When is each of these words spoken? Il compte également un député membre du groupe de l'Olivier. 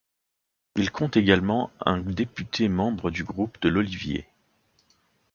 Il 0.77 0.89
compte 0.89 1.15
également 1.15 1.69
un 1.79 1.99
député 1.99 2.69
membre 2.69 3.11
du 3.11 3.23
groupe 3.23 3.61
de 3.61 3.69
l'Olivier. 3.69 4.27